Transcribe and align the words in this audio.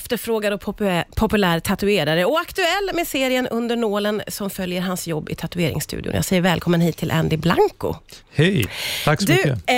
efterfrågad 0.00 0.52
och 0.52 0.60
populär, 0.60 1.04
populär 1.16 1.60
tatuerare 1.60 2.24
och 2.24 2.40
aktuell 2.40 2.90
med 2.94 3.06
serien 3.06 3.46
Under 3.46 3.76
nålen 3.76 4.22
som 4.28 4.50
följer 4.50 4.80
hans 4.80 5.06
jobb 5.06 5.30
i 5.30 5.34
tatueringsstudion. 5.34 6.14
Jag 6.14 6.24
säger 6.24 6.42
välkommen 6.42 6.80
hit 6.80 6.96
till 6.96 7.10
Andy 7.10 7.36
Blanco. 7.36 7.94
Hej, 8.34 8.66
tack 9.04 9.20
så 9.20 9.26
Du, 9.26 9.32
mycket. 9.32 9.52
eh, 9.70 9.76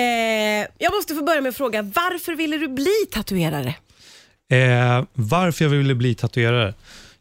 jag 0.78 0.94
måste 0.96 1.14
få 1.14 1.22
börja 1.22 1.40
med 1.40 1.50
att 1.50 1.56
fråga, 1.56 1.82
varför 1.82 2.32
ville 2.34 2.56
du 2.56 2.68
bli 2.68 3.06
tatuerare? 3.10 3.74
Eh, 4.50 5.04
varför 5.12 5.64
jag 5.64 5.70
ville 5.70 5.94
bli 5.94 6.14
tatuerare? 6.14 6.74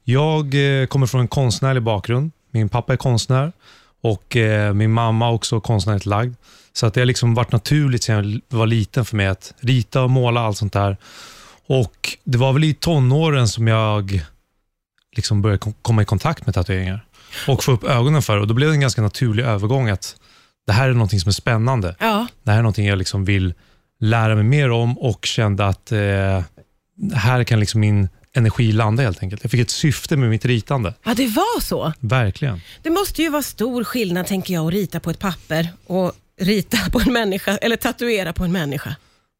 Jag 0.04 0.82
eh, 0.82 0.86
kommer 0.88 1.08
från 1.08 1.22
en 1.22 1.28
konstnärlig 1.28 1.84
bakgrund. 1.84 2.32
Min 2.52 2.70
pappa 2.70 2.94
är 2.94 2.98
konstnär 2.98 3.52
och 4.04 4.36
eh, 4.36 4.74
min 4.74 4.92
mamma 4.92 5.32
också 5.32 5.60
konstnärligt 5.62 6.06
lagd. 6.06 6.36
Så 6.74 6.86
att 6.86 6.94
det 6.94 7.02
har 7.02 7.06
liksom 7.06 7.34
varit 7.36 7.52
naturligt 7.52 8.04
sedan 8.04 8.42
jag 8.50 8.58
var 8.58 8.68
liten 8.68 9.06
för 9.06 9.16
mig 9.16 9.28
att 9.28 9.54
rita 9.60 10.02
och 10.04 10.10
måla 10.10 10.42
allt 10.42 10.58
sånt 10.58 10.74
där. 10.74 10.98
Och 11.68 12.18
Det 12.24 12.38
var 12.38 12.54
väl 12.54 12.64
i 12.64 12.74
tonåren 12.74 13.48
som 13.48 13.68
jag 13.68 14.22
liksom 15.16 15.42
började 15.42 15.60
kom- 15.60 15.74
komma 15.82 16.02
i 16.02 16.06
kontakt 16.06 16.46
med 16.46 16.56
tatueringar 16.56 17.06
och 17.48 17.64
få 17.64 17.72
upp 17.72 17.84
ögonen 17.84 18.22
för 18.22 18.36
det. 18.36 18.42
Och 18.42 18.48
Då 18.48 18.54
blev 18.54 18.70
det 18.70 18.76
en 18.76 18.80
ganska 18.82 19.02
naturlig 19.02 19.44
övergång 19.44 19.90
att 19.90 20.16
det 20.68 20.74
här 20.74 20.90
är 20.90 20.94
någonting 20.94 21.20
som 21.20 21.30
är 21.30 21.34
spännande. 21.34 21.96
Ja, 22.00 22.28
Det 22.44 22.52
här 22.52 22.58
är 22.58 22.62
någonting 22.64 22.86
jag 22.88 22.98
liksom 22.98 23.26
vill 23.26 23.54
lära 24.00 24.36
mig 24.36 24.44
mer 24.44 24.72
om 24.72 24.98
och 24.98 25.26
kände 25.26 25.66
att 25.68 25.92
eh, 25.92 26.44
här 27.14 27.44
kan 27.44 27.60
liksom 27.60 27.82
min 27.82 28.10
energi 28.34 28.72
landa 28.72 29.04
helt 29.04 29.24
enkelt. 29.24 29.44
Jag 29.44 29.52
fick 29.52 29.60
ett 29.60 29.70
syfte 29.70 30.18
med 30.18 30.30
mitt 30.30 30.46
ritande. 30.46 30.94
ja 31.04 31.14
det 31.14 31.28
var 31.28 31.62
så. 31.62 31.94
Verkligen. 32.00 32.62
Det 32.84 32.90
måste 32.90 33.22
ju 33.22 33.30
vara 33.30 33.42
stor 33.44 33.84
skillnad, 33.84 34.28
tänker 34.28 34.54
jag, 34.54 34.68
att 34.68 34.74
rita 34.74 35.00
på 35.00 35.10
ett 35.10 35.20
papper 35.20 35.68
och 35.88 36.12
rita 36.40 36.78
på 36.92 37.00
en 37.00 37.14
människa, 37.14 37.58
eller 37.58 37.76
tatuera 37.76 38.34
på 38.34 38.44
en 38.44 38.52
människa. 38.52 38.96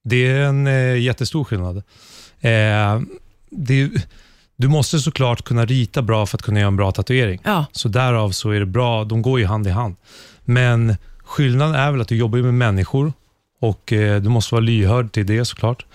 Det 0.10 0.28
är 0.28 0.40
en 0.40 0.68
eh, 0.68 0.98
jättestor 0.98 1.44
skillnad. 1.44 1.78
Eh, 2.40 3.02
det, 3.50 3.90
du 4.56 4.68
måste 4.68 5.00
såklart 5.00 5.44
kunna 5.44 5.66
rita 5.66 6.02
bra 6.02 6.26
för 6.26 6.38
att 6.38 6.42
kunna 6.42 6.60
göra 6.60 6.68
en 6.68 6.76
bra 6.76 6.92
tatuering. 6.92 7.42
Ja, 7.44 7.66
Så 7.72 7.88
därav 7.88 8.32
så 8.32 8.50
är 8.52 8.60
det 8.60 8.66
bra, 8.66 9.04
de 9.04 9.22
går 9.22 9.40
ju 9.40 9.46
hand 9.46 9.68
i 9.68 9.70
hand. 9.70 9.96
Men 10.46 10.96
skillnaden 11.24 11.76
är 11.76 11.92
väl 11.92 12.02
att 12.02 12.08
du 12.08 12.16
jobbar 12.16 12.40
med 12.40 12.54
människor 12.54 13.14
och 13.62 13.94
eh, 13.94 14.22
du 14.22 14.30
måste 14.30 14.56
vara 14.56 14.64
lyhörd 14.64 15.12
till 15.12 15.26
det 15.26 15.46
såklart. 15.46 15.86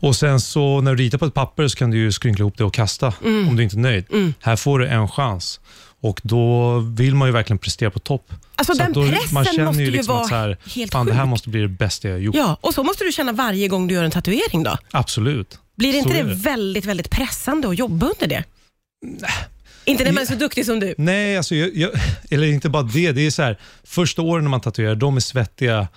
Och 0.00 0.16
sen 0.16 0.40
så 0.40 0.80
när 0.80 0.94
du 0.94 1.04
ritar 1.04 1.18
på 1.18 1.24
ett 1.24 1.34
papper 1.34 1.68
så 1.68 1.78
kan 1.78 1.90
du 1.90 1.98
ju 1.98 2.12
skrynkla 2.12 2.42
ihop 2.42 2.58
det 2.58 2.64
och 2.64 2.74
kasta 2.74 3.12
om 3.48 3.56
du 3.56 3.62
inte 3.62 3.76
är 3.76 3.80
nöjd. 3.80 4.04
Här 4.40 4.56
får 4.56 4.78
du 4.78 4.86
en 4.86 5.08
chans 5.08 5.60
och 6.00 6.20
då 6.22 6.78
vill 6.78 7.14
man 7.14 7.28
ju 7.28 7.32
verkligen 7.32 7.58
prestera 7.58 7.90
på 7.90 7.98
topp. 7.98 8.32
Alltså 8.54 8.72
Så 8.74 8.82
den 8.82 8.92
då, 8.92 9.08
pressen 9.08 9.34
man 9.34 9.44
känner 9.44 9.64
måste 9.64 9.82
ju 9.82 9.90
liksom 9.90 10.14
vara 10.14 10.22
att 10.22 10.28
så 10.28 10.34
här, 10.34 10.56
helt 10.74 10.92
fan, 10.92 11.06
det 11.06 11.12
här 11.12 11.22
sjuk. 11.22 11.30
måste 11.30 11.48
bli 11.48 11.60
det 11.60 11.68
bästa 11.68 12.08
jag 12.08 12.14
har 12.14 12.20
gjort. 12.20 12.34
ja, 12.34 12.56
och 12.60 12.74
så 12.74 12.82
måste 12.82 13.04
du 13.04 13.12
känna 13.12 13.32
varje 13.32 13.68
gång 13.68 13.86
du 13.88 13.94
gör 13.94 14.04
en 14.04 14.10
tatuering 14.10 14.62
då. 14.62 14.76
Absolut. 14.90 15.58
Blir 15.76 15.94
inte 15.94 16.12
det, 16.12 16.22
det. 16.22 16.34
väldigt, 16.34 16.84
väldigt 16.84 17.10
pressande 17.10 17.68
att 17.68 17.78
jobba 17.78 18.06
under 18.06 18.26
det? 18.26 18.44
Inte 19.84 20.04
när 20.04 20.12
man 20.12 20.22
är 20.22 20.26
så 20.26 20.34
duktig 20.34 20.66
som 20.66 20.80
du. 20.80 20.94
Nej, 20.98 21.36
alltså, 21.36 21.54
jag, 21.54 21.76
jag, 21.76 21.90
eller 22.30 22.46
inte 22.46 22.68
bara 22.68 22.82
det. 22.82 23.12
Det 23.12 23.26
är 23.26 23.30
så 23.30 23.42
här, 23.42 23.58
första 23.84 24.22
åren 24.22 24.44
när 24.44 24.50
man 24.50 24.60
tatuerar, 24.60 24.94
de 24.94 25.16
är 25.16 25.20
svettiga, 25.20 25.88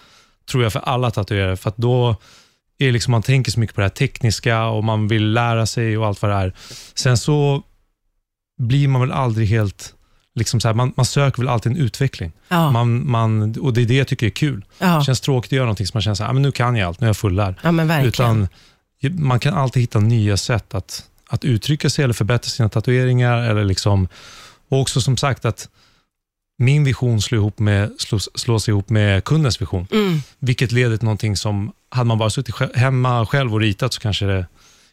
tror 0.51 0.63
jag, 0.63 0.73
för 0.73 0.79
alla 0.79 1.11
tatuerare. 1.11 1.57
För 1.57 1.69
att 1.69 1.77
då 1.77 2.15
är 2.77 2.91
liksom, 2.91 3.11
man 3.11 3.23
tänker 3.23 3.51
så 3.51 3.59
mycket 3.59 3.75
på 3.75 3.81
det 3.81 3.85
här 3.85 3.89
tekniska 3.89 4.65
och 4.65 4.83
man 4.83 5.07
vill 5.07 5.31
lära 5.33 5.65
sig 5.65 5.97
och 5.97 6.07
allt 6.07 6.21
vad 6.21 6.31
det 6.31 6.37
är. 6.37 6.53
Sen 6.95 7.17
så 7.17 7.63
blir 8.61 8.87
man 8.87 9.01
väl 9.01 9.11
aldrig 9.11 9.47
helt... 9.47 9.93
Liksom 10.35 10.59
så 10.59 10.67
här, 10.67 10.75
man, 10.75 10.93
man 10.97 11.05
söker 11.05 11.41
väl 11.41 11.49
alltid 11.49 11.71
en 11.71 11.77
utveckling. 11.77 12.31
Ja, 12.47 12.71
Man, 12.71 13.09
man, 13.11 13.55
och 13.59 13.73
Det 13.73 13.81
är 13.81 13.85
det 13.85 13.93
jag 13.95 14.07
tycker 14.07 14.25
är 14.25 14.29
kul. 14.29 14.65
ja. 14.79 14.97
Det 14.97 15.03
känns 15.03 15.21
tråkigt 15.21 15.49
att 15.49 15.55
göra 15.55 15.65
någonting 15.65 15.87
som 15.87 15.97
man 15.97 16.01
känner 16.01 16.15
så 16.15 16.23
här, 16.23 16.29
ah, 16.29 16.33
men 16.33 16.41
nu 16.41 16.51
kan 16.51 16.75
jag 16.75 16.87
allt, 16.87 16.99
nu 17.01 17.05
är 17.05 17.09
jag 17.09 17.17
fullärd. 17.17 17.55
ja. 17.63 18.01
Utan 18.07 18.47
man 19.09 19.39
kan 19.39 19.53
alltid 19.53 19.81
hitta 19.81 19.99
nya 19.99 20.37
sätt 20.37 20.73
att, 20.75 21.03
att 21.29 21.45
uttrycka 21.45 21.89
sig 21.89 22.03
eller 22.03 22.13
förbättra 22.13 22.49
sina 22.49 22.69
tatueringar. 22.69 23.37
Eller 23.37 23.63
liksom, 23.63 24.07
och 24.69 24.79
också 24.81 25.01
som 25.01 25.17
sagt 25.17 25.45
att 25.45 25.69
min 26.57 26.83
vision 26.83 27.21
slår 27.21 27.39
ihop 27.39 27.59
med, 27.59 27.91
slås, 27.97 28.29
slås 28.35 28.69
ihop 28.69 28.89
med 28.89 29.23
kundens 29.23 29.61
vision. 29.61 29.87
Mm. 29.91 30.19
Vilket 30.39 30.71
leder 30.71 30.97
till 30.97 31.05
någonting 31.05 31.37
som, 31.37 31.71
hade 31.89 32.07
man 32.07 32.17
bara 32.17 32.29
suttit 32.29 32.55
hemma 32.75 33.25
själv 33.25 33.53
och 33.53 33.59
ritat 33.59 33.93
så 33.93 33.99
kanske 34.01 34.25
det 34.25 34.45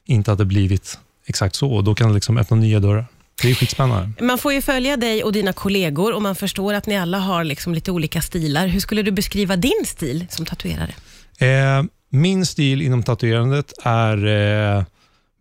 inte 0.05 0.31
hade 0.31 0.45
blivit 0.45 0.99
exakt 1.27 1.55
så. 1.55 1.71
Och 1.73 1.85
då 1.85 1.95
kan 1.95 2.09
det 2.09 2.15
liksom 2.15 2.39
öppna 2.39 2.56
nya 2.56 2.81
dörrar. 2.81 3.06
Det 3.43 3.50
är 3.50 3.54
skitspännande. 3.54 4.25
Man 4.25 4.38
får 4.38 4.53
ju 4.53 4.62
följa 4.62 4.97
dig 4.97 5.25
och 5.25 5.32
dina 5.32 5.53
kollegor 5.53 6.12
och 6.15 6.22
man 6.22 6.34
förstår 6.37 6.75
att 6.75 6.87
ni 6.87 6.97
alla 6.97 7.19
har 7.19 7.44
liksom 7.44 7.75
lite 7.75 7.91
olika 7.91 8.22
stilar. 8.22 8.66
Hur 8.66 8.81
skulle 8.81 9.03
du 9.03 9.10
beskriva 9.10 9.56
din 9.56 9.84
stil 9.87 10.26
som 10.31 10.47
tatuerare? 10.47 10.94
Eh, 11.38 11.84
min 12.10 12.47
stil 12.47 12.82
inom 12.82 13.03
tatuerandet 13.03 13.72
är 13.84 14.26
eh, 14.26 14.84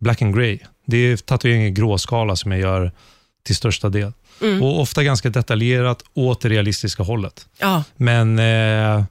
black 0.00 0.22
and 0.22 0.34
grey. 0.36 0.58
Det 0.86 0.96
är 0.96 1.16
tatuering 1.16 1.64
i 1.64 1.70
gråskala 1.70 2.36
som 2.36 2.52
jag 2.52 2.60
gör 2.60 2.92
till 3.44 3.56
största 3.56 3.88
del. 3.88 4.12
Mm. 4.42 4.62
Och 4.62 4.80
Ofta 4.80 5.02
ganska 5.02 5.30
detaljerat 5.30 6.02
åt 6.14 6.40
det 6.40 6.48
realistiska 6.48 7.02
hållet. 7.02 7.46
Ja, 7.58 7.84
Men 7.96 8.38
eh, 8.38 9.04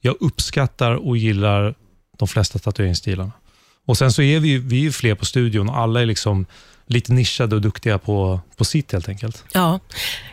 jag 0.00 0.16
uppskattar 0.20 0.94
och 0.94 1.16
gillar 1.16 1.74
de 2.18 2.28
flesta 2.28 2.58
tatueringsstilarna. 2.58 3.32
Och 3.86 3.98
Sen 3.98 4.12
så 4.12 4.22
är 4.22 4.40
vi, 4.40 4.58
vi 4.58 4.86
är 4.86 4.90
fler 4.90 5.14
på 5.14 5.24
studion 5.24 5.68
och 5.68 5.78
alla 5.78 6.00
är 6.02 6.06
liksom 6.06 6.46
lite 6.86 7.12
nischade 7.12 7.54
och 7.54 7.60
duktiga 7.60 7.98
på, 7.98 8.40
på 8.56 8.64
sitt 8.64 8.92
helt 8.92 9.08
enkelt. 9.08 9.44
Ja, 9.52 9.80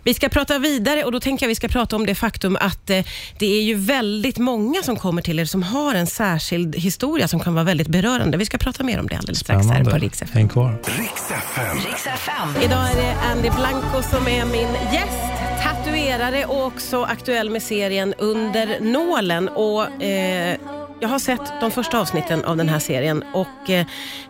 vi 0.03 0.13
ska 0.13 0.29
prata 0.29 0.59
vidare 0.59 1.03
och 1.03 1.11
då 1.11 1.19
tänker 1.19 1.45
jag 1.45 1.47
vi 1.47 1.55
ska 1.55 1.67
prata 1.67 1.95
om 1.95 2.05
det 2.05 2.15
faktum 2.15 2.57
att 2.61 2.89
eh, 2.89 3.05
det 3.39 3.45
är 3.45 3.61
ju 3.61 3.75
väldigt 3.75 4.37
många 4.37 4.83
som 4.83 4.95
kommer 4.95 5.21
till 5.21 5.39
er 5.39 5.45
som 5.45 5.63
har 5.63 5.95
en 5.95 6.07
särskild 6.07 6.75
historia 6.75 7.27
som 7.27 7.39
kan 7.39 7.53
vara 7.53 7.63
väldigt 7.63 7.87
berörande. 7.87 8.37
Vi 8.37 8.45
ska 8.45 8.57
prata 8.57 8.83
mer 8.83 8.99
om 8.99 9.07
det 9.07 9.17
alldeles 9.17 9.39
strax 9.39 9.67
här 9.67 9.83
på 9.83 9.97
Rix 9.97 10.21
FM. 10.21 10.37
Häng 10.37 10.49
kvar. 10.49 10.81
Riks 10.99 11.31
FM. 11.31 11.77
Riks 11.77 12.07
FM. 12.07 12.63
Idag 12.63 12.91
är 12.91 12.95
det 12.95 13.13
Andy 13.13 13.49
Blanco 13.49 14.01
som 14.09 14.27
är 14.27 14.45
min 14.45 14.73
gäst, 14.93 15.63
tatuerare 15.63 16.45
och 16.45 16.65
också 16.65 17.03
aktuell 17.03 17.49
med 17.49 17.63
serien 17.63 18.13
Under 18.17 18.79
nålen. 18.79 19.49
Och, 19.49 20.03
eh, 20.03 20.57
jag 21.01 21.09
har 21.09 21.19
sett 21.19 21.41
de 21.61 21.71
första 21.71 21.99
avsnitten 21.99 22.45
av 22.45 22.57
den 22.57 22.69
här 22.69 22.79
serien 22.79 23.23
och 23.33 23.69
eh, 23.69 23.85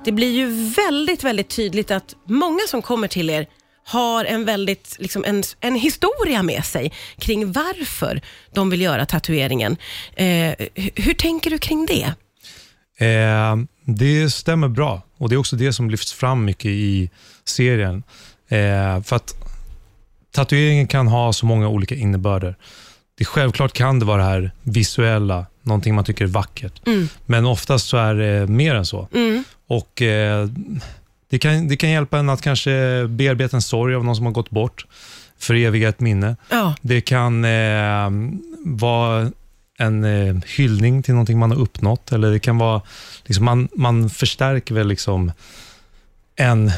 det 0.05 0.11
blir 0.11 0.31
ju 0.31 0.73
väldigt, 0.73 1.23
väldigt 1.23 1.49
tydligt 1.49 1.91
att 1.91 2.15
många 2.25 2.59
som 2.67 2.81
kommer 2.81 3.07
till 3.07 3.29
er 3.29 3.47
har 3.85 4.25
en, 4.25 4.45
väldigt, 4.45 4.95
liksom 4.99 5.23
en, 5.27 5.43
en 5.59 5.75
historia 5.75 6.43
med 6.43 6.65
sig 6.65 6.93
kring 7.17 7.51
varför 7.51 8.21
de 8.53 8.69
vill 8.69 8.81
göra 8.81 9.05
tatueringen. 9.05 9.77
Eh, 10.15 10.25
hur, 10.25 11.01
hur 11.01 11.13
tänker 11.13 11.49
du 11.49 11.57
kring 11.57 11.85
det? 11.85 12.13
Eh, 13.05 13.55
det 13.85 14.29
stämmer 14.29 14.67
bra 14.67 15.01
och 15.17 15.29
det 15.29 15.35
är 15.35 15.37
också 15.37 15.55
det 15.55 15.73
som 15.73 15.89
lyfts 15.89 16.13
fram 16.13 16.45
mycket 16.45 16.71
i 16.71 17.09
serien. 17.45 18.03
Eh, 18.47 19.01
för 19.03 19.15
att 19.15 19.35
tatueringen 20.31 20.87
kan 20.87 21.07
ha 21.07 21.33
så 21.33 21.45
många 21.45 21.67
olika 21.67 21.95
innebörder. 21.95 22.55
Det 23.21 23.25
Självklart 23.25 23.73
kan 23.73 23.99
det 23.99 24.05
vara 24.05 24.17
det 24.17 24.29
här 24.29 24.51
visuella, 24.63 25.45
någonting 25.63 25.95
man 25.95 26.03
tycker 26.03 26.25
är 26.25 26.29
vackert. 26.29 26.81
Men 27.25 27.45
oftast 27.45 27.87
så 27.87 27.97
är 27.97 28.15
det 28.15 28.47
mer 28.47 28.75
än 28.75 28.85
så. 28.85 29.07
Mm. 29.13 29.43
Och 29.67 30.01
eh, 30.01 30.47
det, 31.29 31.39
kan, 31.39 31.67
det 31.67 31.77
kan 31.77 31.89
hjälpa 31.89 32.19
en 32.19 32.29
att 32.29 32.41
kanske 32.41 33.05
bearbeta 33.07 33.57
en 33.57 33.61
sorg 33.61 33.95
av 33.95 34.05
någon 34.05 34.15
som 34.15 34.25
har 34.25 34.33
gått 34.33 34.49
bort, 34.49 34.85
föreviga 35.39 35.89
ett 35.89 35.99
minne. 35.99 36.35
Ja, 36.49 36.75
Det 36.81 37.01
kan 37.01 37.45
eh, 37.45 38.09
vara 38.65 39.31
en 39.77 40.03
eh, 40.03 40.35
hyllning 40.57 41.03
till 41.03 41.13
någonting 41.13 41.39
man 41.39 41.51
har 41.51 41.59
uppnått. 41.59 42.11
Eller 42.11 42.31
det 42.31 42.39
kan 42.39 42.57
vara, 42.57 42.81
liksom, 43.25 43.45
man, 43.45 43.67
man 43.75 44.09
förstärker 44.09 44.75
väl 44.75 44.87
liksom 44.87 45.31
en 46.35 46.71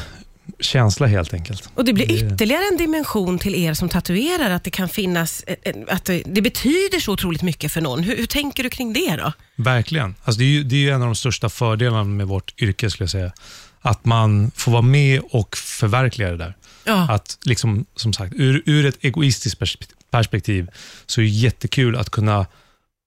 känsla 0.60 1.06
helt 1.06 1.34
enkelt. 1.34 1.68
Och 1.74 1.84
det 1.84 1.92
blir 1.92 2.12
ytterligare 2.12 2.64
en 2.72 2.76
dimension 2.76 3.38
till 3.38 3.54
er 3.54 3.74
som 3.74 3.88
tatuerar, 3.88 4.50
att 4.50 4.64
det 4.64 4.70
kan 4.70 4.88
finnas, 4.88 5.42
eh, 5.46 5.56
eh, 5.62 5.74
att 5.88 6.04
det, 6.04 6.42
betyder 6.42 7.00
så 7.00 7.12
otroligt 7.12 7.42
mycket 7.42 7.72
för 7.72 7.80
någon. 7.80 8.02
Hur, 8.02 8.16
hur 8.16 8.26
tänker 8.26 8.62
du 8.62 8.70
kring 8.70 8.92
det 8.92 9.16
då? 9.16 9.32
Verkligen. 9.56 10.14
Alltså 10.24 10.38
det, 10.38 10.44
är 10.44 10.48
ju, 10.48 10.64
det 10.64 10.76
är 10.76 10.80
ju 10.80 10.90
en 10.90 11.02
av 11.02 11.08
de 11.08 11.14
största 11.14 11.48
fördelarna 11.48 12.04
med 12.04 12.26
vårt 12.26 12.62
yrke, 12.62 12.90
skulle 12.90 13.04
jag 13.04 13.10
säga. 13.10 13.32
Att 13.80 14.04
man 14.04 14.50
får 14.56 14.72
vara 14.72 14.82
med 14.82 15.20
och 15.30 15.56
förverkliga 15.56 16.30
det 16.30 16.36
där. 16.36 16.56
Ja, 16.84 17.12
Att 17.12 17.38
liksom, 17.44 17.86
som 17.96 18.12
sagt, 18.12 18.34
ur, 18.36 18.62
ur 18.66 18.86
ett 18.86 19.04
egoistiskt 19.04 19.60
pers- 19.60 19.88
perspektiv 20.10 20.70
så 21.06 21.20
är 21.20 21.22
det 21.22 21.30
jättekul 21.30 21.96
att 21.96 22.10
kunna 22.10 22.46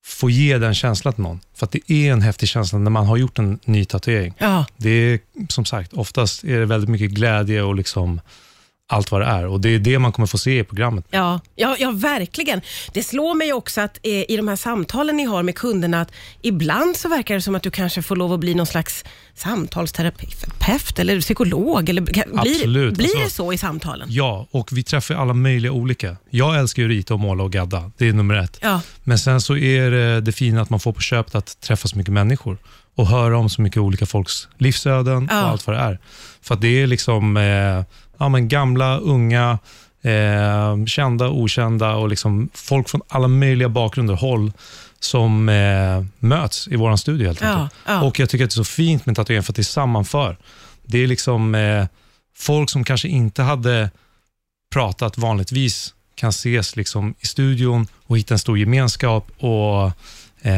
få 0.07 0.30
ge 0.30 0.57
den 0.57 0.74
känslan 0.74 1.13
till 1.13 1.24
någon. 1.24 1.39
För 1.56 1.65
att 1.65 1.71
det 1.71 1.92
är 1.92 2.12
en 2.12 2.21
häftig 2.21 2.50
känsla 2.50 2.80
när 2.80 2.92
man 2.92 3.06
har 3.06 3.18
gjort 3.18 3.39
en 3.39 3.59
ny 3.65 3.86
tatuering. 3.86 4.33
ja. 4.38 4.65
Det 4.77 4.89
är 4.89 5.19
som 5.50 5.65
sagt, 5.65 5.94
oftast 5.94 6.44
är 6.44 6.59
det 6.59 6.65
väldigt 6.65 6.89
mycket 6.89 7.12
glädje 7.12 7.62
och 7.62 7.75
liksom 7.75 8.21
allt 8.89 9.12
vad 9.12 9.22
det 9.22 9.25
är. 9.28 9.48
Och 9.48 9.62
Det 9.62 9.69
är 9.69 9.80
det 9.80 10.00
man 10.00 10.12
kommer 10.12 10.28
få 10.28 10.38
se 10.38 10.60
i 10.60 10.63
programmet. 10.63 11.06
Ja, 11.10 11.39
ja, 11.56 11.75
ja, 11.80 11.92
verkligen. 11.92 12.62
Det 12.94 13.04
slår 13.04 13.34
mig 13.36 13.54
också 13.54 13.81
att 13.81 13.98
eh, 14.04 14.12
i 14.31 14.38
de 14.38 14.48
här 14.48 14.56
samtalen 14.56 15.18
ni 15.18 15.24
har 15.24 15.44
med 15.44 15.56
kunderna, 15.56 16.01
att 16.01 16.12
ibland 16.42 16.95
så 16.98 17.10
verkar 17.10 17.36
det 17.36 17.42
som 17.42 17.56
att 17.56 17.63
du 17.63 17.72
kanske 17.72 18.01
får 18.01 18.16
lov 18.16 18.34
att 18.34 18.39
bli 18.39 18.54
någon 18.56 18.66
slags 18.66 19.04
samtalsterapeut 19.36 21.00
eller 21.00 21.22
psykolog. 21.22 21.89
Eller, 21.89 22.06
kan- 22.06 22.24
blir 22.31 22.39
Absolut. 22.56 22.98
blir 22.98 23.06
Alltså- 23.07 23.24
det 23.24 23.30
så 23.30 23.54
i 23.54 23.57
samtalen? 23.57 24.07
Ja, 24.12 24.48
och 24.51 24.69
vi 24.72 24.84
träffar 24.84 25.16
alla 25.16 25.33
möjliga 25.33 25.72
olika. 25.72 26.16
Jag 26.30 26.60
älskar 26.60 26.83
ju 26.83 26.90
rita 26.90 27.13
och 27.13 27.19
måla 27.19 27.44
och 27.44 27.51
gadda. 27.51 27.92
Det 27.98 28.07
är 28.10 28.13
nummer 28.13 28.36
ett. 28.36 28.60
Ja, 28.62 28.81
Men 29.04 29.19
sen 29.19 29.42
så 29.42 29.57
är 29.57 29.92
det, 29.92 30.22
det 30.22 30.31
fina 30.31 30.62
att 30.62 30.69
man 30.69 30.80
får 30.80 30.94
på 30.94 31.01
köpet 31.01 31.36
att 31.36 31.62
träffa 31.62 31.88
så 31.88 31.98
mycket 31.98 32.13
människor 32.13 32.57
och 32.95 33.07
höra 33.07 33.38
om 33.38 33.50
så 33.50 33.62
mycket 33.62 33.78
olika 33.78 34.06
folks 34.06 34.48
livsöden 34.57 35.28
Ja. 35.31 35.44
och 35.44 35.50
allt 35.50 35.68
vad 35.68 35.75
det 35.75 35.81
är. 35.81 36.00
För 36.42 36.56
det 36.56 36.81
är 36.81 36.88
liksom 36.88 37.38
eh, 37.38 37.83
ja, 38.18 38.30
men 38.30 38.48
gamla, 38.48 38.98
unga, 38.98 39.60
eh, 40.02 40.86
kända, 40.86 41.30
okända 41.30 41.96
och 41.96 42.10
liksom 42.10 42.50
folk 42.54 42.90
från 42.90 43.02
alla 43.08 43.28
möjliga 43.28 43.69
bakgrunder 43.69 44.14
och 44.14 44.19
håll 44.19 44.52
som 45.00 45.50
eh, 45.50 46.06
möts 46.19 46.68
i 46.68 46.75
vår 46.75 46.96
studio 46.96 47.28
helt 47.28 47.42
Ja, 47.42 47.69
ja. 47.86 48.02
Och 48.02 48.19
Jag 48.19 48.30
tycker 48.30 48.46
att 48.46 48.52
det 48.52 48.54
är 48.54 48.64
så 48.64 48.72
fint 48.72 49.06
med 49.06 49.16
tatuering 49.16 49.44
för 49.44 49.52
att 49.52 49.56
det 49.56 49.64
sammanför. 49.64 50.38
Det 50.84 51.04
är 51.04 51.08
liksom 51.08 51.56
eh, 51.56 51.86
folk 52.38 52.69
som 52.69 52.84
kanske 52.84 53.08
inte 53.08 53.44
hade 53.44 53.90
pratat 54.74 55.18
vanligtvis 55.18 55.94
kan 56.16 56.30
ses 56.30 56.75
liksom 56.75 57.16
i 57.19 57.25
studion 57.28 57.88
och 58.06 58.18
hitta 58.18 58.34
en 58.34 58.40
stor 58.40 58.58
gemenskap 58.58 59.31
och 59.38 59.92
eh, 60.42 60.54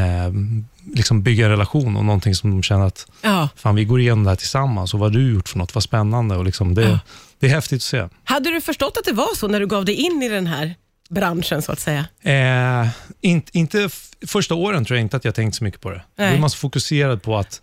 liksom 0.94 1.22
bygga 1.22 1.44
en 1.44 1.50
relation 1.50 1.96
och 1.96 2.04
någonting 2.04 2.34
som 2.34 2.50
de 2.50 2.62
känner 2.62 2.86
att 2.86 3.06
Ja. 3.22 3.48
fan, 3.56 3.74
vi 3.74 3.84
går 3.84 4.00
igenom 4.00 4.24
det 4.24 4.30
här 4.30 4.36
tillsammans 4.36 4.94
och 4.94 5.00
vad 5.00 5.12
har 5.14 5.20
du 5.20 5.32
gjort 5.32 5.48
för 5.48 5.58
något? 5.58 5.74
Vad 5.74 5.82
spännande. 5.84 6.36
Och 6.36 6.44
liksom 6.44 6.74
det, 6.74 6.82
Ja. 6.82 6.98
det 7.38 7.46
är 7.46 7.50
häftigt 7.50 7.76
att 7.78 7.82
se. 7.82 8.08
Hade 8.24 8.50
du 8.50 8.60
förstått 8.60 8.96
att 8.98 9.04
det 9.04 9.12
var 9.12 9.34
så 9.36 9.48
när 9.48 9.60
du 9.60 9.66
gav 9.66 9.84
dig 9.84 9.94
in 9.94 10.22
i 10.22 10.28
den 10.28 10.46
här 10.46 10.74
branschen 11.10 11.62
så 11.62 11.72
att 11.72 11.80
säga? 11.80 12.06
Eh, 12.22 12.88
in, 13.20 13.42
inte 13.52 13.82
f- 13.82 14.10
första 14.26 14.54
åren 14.54 14.84
tror 14.84 14.96
jag 14.96 15.04
inte 15.04 15.16
att 15.16 15.24
jag 15.24 15.34
tänkt 15.34 15.54
så 15.56 15.64
mycket 15.64 15.80
på 15.80 15.90
det. 15.90 15.96
Då 16.16 16.22
Nej. 16.24 16.34
är 16.34 16.38
man 16.40 16.50
så 16.50 16.56
fokuserad 16.58 17.22
på 17.22 17.36
att 17.38 17.62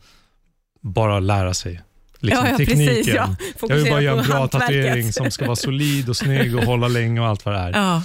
bara 0.82 1.20
lära 1.20 1.54
sig 1.54 1.82
liksom, 2.20 2.46
Ja, 2.46 2.52
ja, 2.52 2.58
tekniken. 2.58 2.88
precis, 2.96 3.08
ja. 3.14 3.36
Jag 3.70 3.76
vill 3.76 3.90
bara 3.92 4.02
göra 4.02 4.20
en 4.22 4.28
bra 4.28 4.48
tatuering 4.48 5.14
som 5.14 5.32
ska 5.32 5.46
vara 5.46 5.56
solid 5.56 6.10
och 6.10 6.18
snygg 6.18 6.56
och 6.56 6.64
hålla 6.64 6.88
länge 6.88 7.20
och 7.22 7.28
allt 7.28 7.46
vad 7.46 7.54
det 7.56 7.60
är. 7.60 7.72
Ja. 7.72 7.96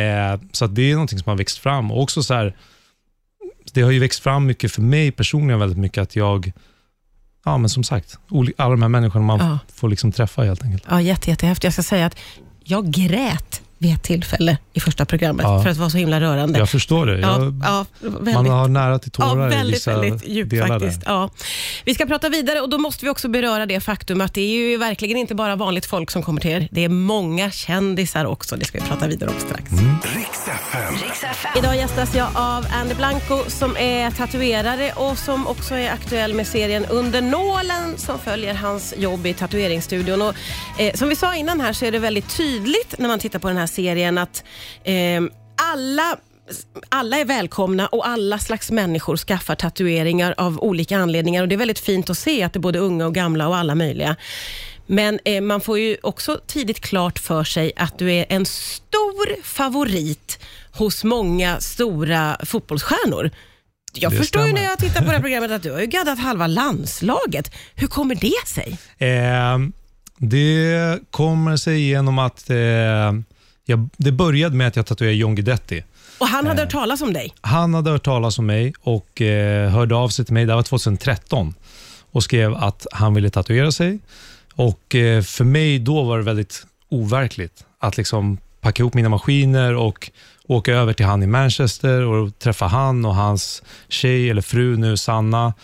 Eh, 0.00 0.40
så 0.52 0.66
det 0.66 0.82
är 0.90 0.92
någonting 0.92 1.18
som 1.18 1.30
har 1.30 1.36
växt 1.36 1.58
fram. 1.58 1.90
Och 1.90 2.02
också 2.02 2.22
så 2.22 2.34
här, 2.34 2.54
det 3.72 3.82
har 3.82 3.90
ju 3.90 3.98
växt 3.98 4.22
fram 4.22 4.46
mycket 4.46 4.72
för 4.72 4.82
mig 4.82 5.12
personligen, 5.12 5.58
väldigt 5.60 5.78
mycket 5.78 6.02
att 6.02 6.16
jag, 6.16 6.52
ja 7.44 7.58
men 7.58 7.68
som 7.70 7.84
sagt, 7.84 8.18
alla 8.56 8.70
de 8.70 8.82
här 8.82 8.88
människorna 8.88 9.24
man 9.24 9.38
Ja. 9.38 9.58
får 9.74 9.88
liksom 9.88 10.12
träffa 10.12 10.42
helt 10.42 10.62
enkelt. 10.62 10.84
Ja, 10.90 11.00
jätte, 11.00 11.30
jättehäftigt. 11.30 11.64
Jag 11.64 11.72
ska 11.72 11.82
säga 11.82 12.06
att 12.06 12.16
jag 12.64 12.90
grät 12.90 13.62
vid 13.82 13.94
ett 13.94 14.02
tillfälle 14.02 14.56
i 14.72 14.80
första 14.80 15.04
programmet 15.04 15.44
Ja. 15.44 15.62
för 15.62 15.70
att 15.70 15.76
det 15.76 15.82
var 15.82 15.88
så 15.88 15.98
himla 15.98 16.20
rörande. 16.20 16.58
Jag 16.58 16.70
förstår 16.70 17.06
det. 17.06 17.20
ja, 17.20 17.42
Jag, 17.42 17.60
ja, 17.64 17.86
väldigt, 18.00 18.34
man 18.34 18.46
har 18.46 18.68
nära 18.68 18.98
till 18.98 19.10
ja, 19.18 19.28
tårar 19.30 19.46
i 19.52 19.54
väldigt, 19.54 19.76
vissa 19.76 20.00
väldigt 20.00 20.28
djupt 20.28 20.50
delar 20.50 20.68
faktiskt. 20.68 21.00
där. 21.00 21.12
Ja. 21.12 21.30
Vi 21.84 21.94
ska 21.94 22.06
prata 22.06 22.28
vidare 22.28 22.60
och 22.60 22.70
då 22.70 22.78
måste 22.78 23.04
vi 23.04 23.10
också 23.10 23.28
beröra 23.28 23.66
det 23.66 23.80
faktum 23.80 24.20
att 24.20 24.34
det 24.34 24.40
är 24.40 24.48
ju 24.70 24.76
verkligen 24.76 25.16
inte 25.16 25.34
bara 25.34 25.56
vanligt 25.56 25.86
folk 25.86 26.10
som 26.10 26.22
kommer 26.22 26.40
till 26.40 26.50
er. 26.50 26.68
Det 26.70 26.84
är 26.84 26.88
många 26.88 27.50
kändisar 27.50 28.24
också. 28.24 28.56
Det 28.56 28.64
ska 28.64 28.78
vi 28.80 28.84
prata 28.88 29.06
vidare 29.06 29.30
om 29.30 29.36
strax. 29.40 29.72
Mm. 29.72 29.96
Idag 31.56 31.76
gästas 31.76 32.14
jag 32.14 32.28
av 32.34 32.66
Andy 32.72 32.94
Blanco 32.94 33.38
som 33.48 33.76
är 33.76 34.10
tatuerare 34.10 34.92
och 34.92 35.18
som 35.18 35.46
också 35.46 35.74
är 35.74 35.90
aktuell 35.92 36.34
med 36.34 36.46
serien 36.46 36.86
Under 36.90 37.20
nålen 37.22 37.94
som 37.96 38.18
följer 38.18 38.54
hans 38.54 38.94
jobb 38.96 39.26
i 39.26 39.34
tatueringsstudion. 39.34 40.22
Och, 40.22 40.34
eh, 40.78 40.94
som 40.94 41.08
vi 41.08 41.16
sa 41.16 41.34
innan 41.36 41.60
här 41.60 41.72
så 41.72 41.84
är 41.84 41.92
det 41.92 41.98
väldigt 41.98 42.36
tydligt 42.36 42.94
när 42.98 43.08
man 43.08 43.18
tittar 43.18 43.38
på 43.38 43.48
den 43.48 43.56
här 43.56 43.66
serien 43.72 44.18
att 44.18 44.44
eh, 44.84 45.22
alla 45.72 46.16
alla 46.88 47.16
är 47.18 47.24
välkomna 47.24 47.86
och 47.86 48.08
alla 48.08 48.38
slags 48.38 48.70
människor 48.70 49.16
skaffar 49.16 49.54
tatueringar 49.54 50.34
av 50.36 50.58
olika 50.62 50.98
anledningar. 50.98 51.42
Och 51.42 51.48
Det 51.48 51.54
är 51.54 51.58
väldigt 51.58 51.78
fint 51.78 52.10
att 52.10 52.18
se 52.18 52.42
att 52.42 52.52
det 52.52 52.58
är 52.58 52.60
både 52.60 52.78
unga 52.78 53.06
och 53.06 53.14
gamla 53.14 53.48
och 53.48 53.56
alla 53.56 53.74
möjliga. 53.74 54.16
Men 54.86 55.18
eh, 55.24 55.40
man 55.40 55.60
får 55.60 55.78
ju 55.78 55.96
också 56.02 56.40
tidigt 56.46 56.80
klart 56.80 57.18
för 57.18 57.44
sig 57.44 57.72
att 57.76 57.98
du 57.98 58.12
är 58.12 58.26
en 58.28 58.46
stor 58.46 59.42
favorit 59.42 60.38
hos 60.72 61.04
många 61.04 61.60
stora 61.60 62.36
fotbollsstjärnor. 62.44 63.30
Jag 63.94 64.12
Det 64.12 64.16
förstår 64.16 64.42
ju 64.42 64.48
stämmer. 64.48 64.62
när 64.62 64.68
jag 64.70 64.78
tittar 64.78 65.00
på 65.00 65.06
det 65.06 65.12
här 65.12 65.20
programmet 65.20 65.50
att 65.50 65.62
du 65.62 65.72
har 65.72 65.80
ju 65.80 65.86
gaddat 65.96 66.18
halva 66.18 66.46
landslaget. 66.46 67.52
Hur 67.74 67.86
kommer 67.86 68.14
det 68.14 68.48
sig? 68.48 68.78
Eh, 68.98 69.58
det 70.18 70.98
kommer 71.10 71.56
sig 71.56 71.80
genom 71.88 72.18
att 72.18 72.50
eh, 72.50 72.56
jag, 73.64 73.88
det 73.96 74.12
började 74.12 74.56
med 74.56 74.66
att 74.68 74.76
jag 74.76 74.86
tatuerade 74.86 75.16
John 75.16 75.34
Guidetti. 75.34 75.84
Och 76.18 76.26
han 76.26 76.44
Eh. 76.44 76.48
hade 76.48 76.62
hört 76.62 76.70
talas 76.72 77.02
om 77.02 77.12
dig. 77.12 77.34
Han 77.40 77.74
hade 77.74 77.90
hört 77.90 78.04
talas 78.04 78.38
om 78.38 78.46
mig 78.46 78.72
och 78.80 79.20
eh, 79.22 79.70
hörde 79.70 79.94
av 79.94 80.08
sig 80.08 80.24
till 80.24 80.34
mig, 80.34 80.46
det 80.46 80.54
var 80.54 80.62
2013, 80.62 81.54
och 82.12 82.22
skrev 82.24 82.54
att 82.54 82.86
han 82.92 83.14
ville 83.14 83.30
tatuera 83.30 83.72
sig. 83.72 83.98
Och 84.54 84.94
eh, 84.94 85.22
För 85.22 85.44
mig 85.44 85.78
då 85.78 86.02
var 86.02 86.18
det 86.18 86.24
väldigt 86.24 86.66
overkligt 86.88 87.64
att 87.78 87.96
liksom 87.96 88.38
packa 88.60 88.82
ihop 88.82 88.94
mina 88.94 89.08
maskiner 89.08 89.74
och 89.74 90.10
åka 90.46 90.72
över 90.72 90.92
till 90.92 91.06
han 91.06 91.22
i 91.22 91.26
Manchester 91.26 92.02
och 92.02 92.38
träffa 92.38 92.66
han 92.66 93.04
och 93.04 93.14
hans 93.14 93.62
tjej, 93.88 94.30
eller 94.30 94.42
fru 94.42 94.76
nu, 94.76 94.96
Sanna. 94.96 95.54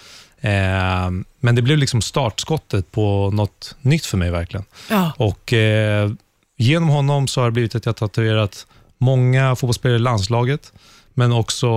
Eh, 0.40 1.10
men 1.40 1.54
det 1.54 1.62
blev 1.62 1.78
liksom 1.78 2.02
startskottet 2.02 2.92
på 2.92 3.30
något 3.30 3.76
nytt 3.80 4.06
för 4.06 4.16
mig 4.16 4.30
verkligen. 4.30 4.64
Ja. 4.90 5.12
Och 5.16 5.52
eh, 5.52 6.10
Genom 6.60 6.88
honom 6.88 7.28
så 7.28 7.40
har 7.40 7.46
det 7.46 7.52
blivit 7.52 7.74
att 7.74 7.86
jag 7.86 7.96
tatuerat 7.96 8.66
många 8.98 9.56
fotbollsspelare 9.56 9.96
i 9.96 10.00
landslaget, 10.00 10.72
men 11.14 11.32
också 11.32 11.68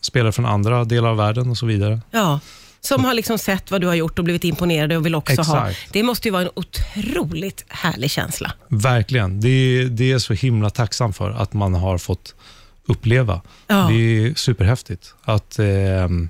spelare 0.00 0.32
från 0.32 0.46
andra 0.46 0.84
delar 0.84 1.08
av 1.08 1.16
världen 1.16 1.50
och 1.50 1.58
så 1.58 1.66
vidare. 1.66 2.00
Ja. 2.10 2.40
Som 2.80 3.04
har 3.04 3.14
liksom 3.14 3.38
sett 3.38 3.70
vad 3.70 3.80
du 3.80 3.86
har 3.86 3.94
gjort 3.94 4.18
och 4.18 4.24
blivit 4.24 4.44
imponerade 4.44 4.96
och 4.96 5.06
vill 5.06 5.14
också 5.14 5.42
ha. 5.42 5.70
Exakt. 5.70 5.92
Det 5.92 6.02
måste 6.02 6.28
ju 6.28 6.32
vara 6.32 6.42
en 6.42 6.50
otroligt 6.54 7.64
härlig 7.68 8.10
känsla. 8.10 8.52
Verkligen. 8.68 9.40
Det, 9.40 9.84
det 9.84 10.12
är 10.12 10.18
så 10.18 10.32
himla 10.32 10.70
tacksam 10.70 11.12
för 11.12 11.30
att 11.30 11.52
man 11.52 11.74
har 11.74 11.98
fått 11.98 12.34
uppleva. 12.86 13.40
Ja. 13.66 13.88
Det 13.90 13.94
är 13.94 14.34
superhäftigt. 14.34 15.14
Att, 15.22 15.58
eh, 15.58 15.66
nej 15.66 16.28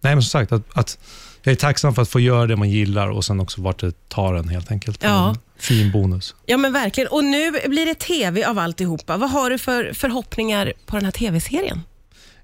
men 0.00 0.22
som 0.22 0.40
sagt, 0.40 0.52
att, 0.52 0.62
att 0.72 0.98
jag 1.42 1.52
är 1.52 1.56
tacksam 1.56 1.94
för 1.94 2.02
att 2.02 2.08
få 2.08 2.20
göra 2.20 2.46
det 2.46 2.56
man 2.56 2.70
gillar 2.70 3.08
och 3.08 3.24
sen 3.24 3.40
också 3.40 3.62
vart 3.62 3.80
det 3.80 4.08
tar 4.08 4.34
en 4.34 4.48
helt 4.48 4.70
enkelt. 4.70 5.02
Ja. 5.02 5.34
Fin 5.64 5.90
bonus. 5.90 6.34
Ja 6.46 6.56
men 6.56 6.72
verkligen. 6.72 7.08
Och 7.08 7.24
nu 7.24 7.50
blir 7.50 7.86
det 7.86 7.94
TV 7.94 8.44
av 8.44 8.58
alltihopa. 8.58 9.16
Vad 9.16 9.30
har 9.30 9.50
du 9.50 9.58
för 9.58 9.92
förhoppningar 9.92 10.72
på 10.86 10.96
den 10.96 11.04
här 11.04 11.12
TV-serien? 11.12 11.80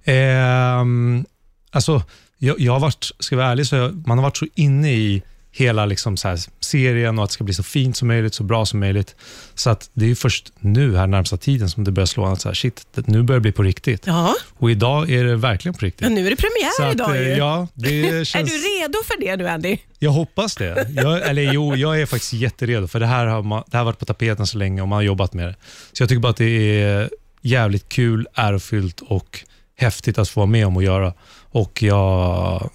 Ehm, 0.04 1.24
alltså, 1.70 2.02
jag, 2.38 2.60
jag 2.60 2.72
har 2.72 2.80
varit, 2.80 3.10
ska 3.18 3.34
jag 3.34 3.42
vara 3.42 3.52
ärlig, 3.52 3.66
så 3.66 3.76
jag, 3.76 4.06
man 4.06 4.18
har 4.18 4.22
varit 4.22 4.36
så 4.36 4.46
inne 4.54 4.92
i 4.92 5.22
hela 5.52 5.86
liksom 5.86 6.16
så 6.16 6.28
här 6.28 6.40
serien 6.70 7.18
och 7.18 7.24
att 7.24 7.30
det 7.30 7.34
ska 7.34 7.44
bli 7.44 7.54
så 7.54 7.62
fint 7.62 7.96
som 7.96 8.08
möjligt, 8.08 8.34
så 8.34 8.42
bra 8.42 8.66
som 8.66 8.80
möjligt. 8.80 9.16
Så 9.54 9.70
att 9.70 9.90
det 9.92 10.10
är 10.10 10.14
först 10.14 10.52
nu, 10.60 10.96
här 10.96 11.06
närmsta 11.06 11.36
tiden, 11.36 11.70
som 11.70 11.84
det 11.84 11.90
börjar 11.92 12.06
slå 12.06 12.24
an 12.24 12.32
att 12.32 12.40
så 12.40 12.48
här, 12.48 12.54
shit, 12.54 12.86
nu 12.94 13.22
börjar 13.22 13.38
det 13.38 13.42
bli 13.42 13.52
på 13.52 13.62
riktigt. 13.62 14.06
Ja, 14.06 14.34
Och 14.58 14.70
idag 14.70 15.10
är 15.10 15.24
det 15.24 15.36
verkligen 15.36 15.74
på 15.74 15.84
riktigt. 15.84 16.00
men 16.00 16.14
nu 16.14 16.26
är 16.26 16.30
det 16.30 16.36
premiär 16.36 16.70
så 16.76 16.82
att, 16.82 16.94
idag 16.94 17.16
eh, 17.16 17.22
ju. 17.22 17.34
ja, 17.34 17.68
det 17.74 18.08
Är 18.08 18.24
känns, 18.24 18.50
du 18.50 18.56
redo 18.56 18.98
för 19.04 19.20
det 19.20 19.36
nu 19.36 19.48
Andy? 19.48 19.76
jag 19.98 20.10
hoppas 20.10 20.56
det. 20.56 20.86
Jag, 20.90 21.28
eller 21.28 21.52
jo, 21.52 21.76
jag 21.76 22.00
är 22.00 22.06
faktiskt 22.06 22.32
jätteredo, 22.32 22.86
för 22.88 23.00
det 23.00 23.06
här, 23.06 23.26
har 23.26 23.42
man, 23.42 23.62
det 23.66 23.76
här 23.76 23.78
har 23.78 23.84
varit 23.84 23.98
på 23.98 24.04
tapeten 24.04 24.46
så 24.46 24.58
länge 24.58 24.82
och 24.82 24.88
man 24.88 24.96
har 24.96 25.02
jobbat 25.02 25.34
med 25.34 25.48
det. 25.48 25.54
Så 25.92 26.02
jag 26.02 26.08
tycker 26.08 26.20
bara 26.20 26.30
att 26.30 26.36
det 26.36 26.82
är 26.82 27.10
jävligt 27.42 27.88
kul, 27.88 28.28
ärofyllt 28.34 29.00
och 29.00 29.40
häftigt 29.76 30.18
att 30.18 30.28
få 30.28 30.40
vara 30.40 30.46
med 30.46 30.66
om 30.66 30.76
att 30.76 30.84
göra. 30.84 31.14
Och 31.50 31.82
jag 31.82 32.70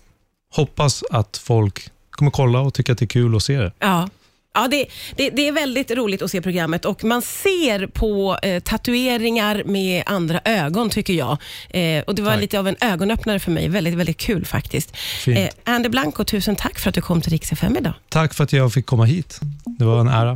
hoppas 0.56 1.04
att 1.12 1.38
folk 1.38 1.90
kommer 2.16 2.32
kolla 2.32 2.60
och 2.60 2.74
tycka 2.74 2.92
att 2.92 2.98
det 2.98 3.06
är 3.06 3.08
kul 3.08 3.36
att 3.36 3.44
se 3.44 3.58
det. 3.58 3.72
Ja. 3.80 4.10
Ja, 4.58 4.68
det, 4.68 4.86
det, 5.16 5.30
det 5.30 5.48
är 5.48 5.52
väldigt 5.52 5.92
roligt 5.92 6.22
att 6.22 6.32
se 6.32 6.42
programmet 6.42 6.86
och 6.86 7.04
man 7.04 7.22
ser 7.22 7.88
på 7.88 8.38
eh, 8.42 8.60
tatueringar 8.64 9.64
med 9.66 10.04
andra 10.06 10.42
ögon 10.46 10.90
tycker 10.90 11.14
jag. 11.14 11.38
Eh, 11.70 12.04
och 12.08 12.16
Det 12.16 12.22
var 12.22 12.32
Tack. 12.32 12.42
lite 12.42 12.60
av 12.60 12.68
en 12.68 12.76
ögonöppnare 12.82 13.40
för 13.40 13.52
mig. 13.52 13.68
Väldigt, 13.70 13.94
väldigt 13.94 14.18
kul 14.18 14.46
faktiskt. 14.46 14.98
Fint. 14.98 15.50
Andy 15.64 15.90
Blanco, 15.90 16.24
tusen 16.24 16.56
tack 16.56 16.80
för 16.80 16.90
att 16.90 16.96
du 16.96 17.02
kom 17.02 17.22
till 17.22 17.32
Rix 17.32 17.52
FM 17.52 17.78
idag. 17.78 17.94
Tack 18.10 18.34
för 18.34 18.44
att 18.44 18.54
jag 18.54 18.74
fick 18.74 18.86
komma 18.86 19.06
hit. 19.06 19.40
Det 19.80 19.86
var 19.86 20.00
en 20.00 20.08
ära. 20.08 20.34